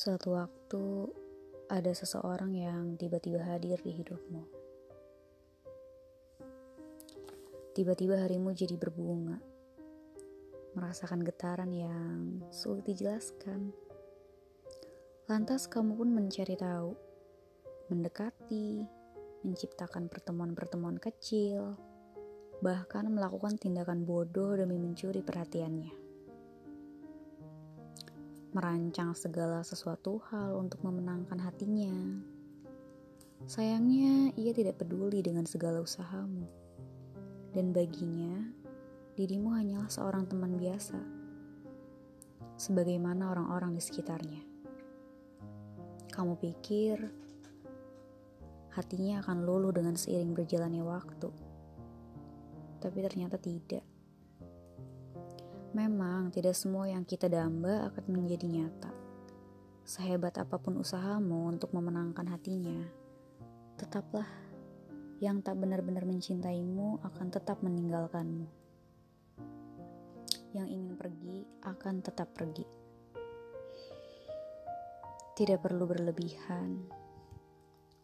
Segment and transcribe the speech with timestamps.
[0.00, 1.12] Suatu waktu
[1.68, 4.48] ada seseorang yang tiba-tiba hadir di hidupmu.
[7.76, 9.36] Tiba-tiba harimu jadi berbunga,
[10.72, 13.76] merasakan getaran yang sulit dijelaskan.
[15.28, 16.96] Lantas kamu pun mencari tahu,
[17.92, 18.88] mendekati,
[19.44, 21.76] menciptakan pertemuan-pertemuan kecil,
[22.64, 26.09] bahkan melakukan tindakan bodoh demi mencuri perhatiannya
[28.50, 31.94] merancang segala sesuatu hal untuk memenangkan hatinya.
[33.46, 36.44] Sayangnya, ia tidak peduli dengan segala usahamu.
[37.54, 38.42] Dan baginya,
[39.14, 40.98] dirimu hanyalah seorang teman biasa.
[42.58, 44.42] Sebagaimana orang-orang di sekitarnya.
[46.10, 46.98] Kamu pikir
[48.74, 51.30] hatinya akan luluh dengan seiring berjalannya waktu.
[52.82, 53.99] Tapi ternyata tidak.
[55.70, 58.90] Memang tidak semua yang kita damba akan menjadi nyata.
[59.86, 62.90] Sehebat apa pun usahamu untuk memenangkan hatinya,
[63.78, 64.26] tetaplah
[65.22, 68.50] yang tak benar-benar mencintaimu akan tetap meninggalkanmu.
[70.58, 72.66] Yang ingin pergi akan tetap pergi.
[75.38, 76.82] Tidak perlu berlebihan.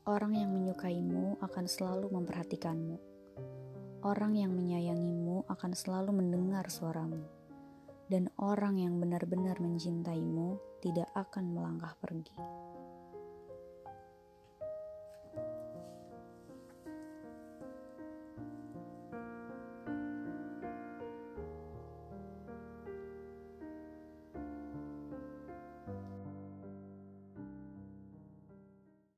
[0.07, 2.97] Orang yang menyukaimu akan selalu memperhatikanmu.
[4.07, 7.46] Orang yang menyayangimu akan selalu mendengar suaramu
[8.07, 12.39] dan orang yang benar-benar mencintaimu tidak akan melangkah pergi.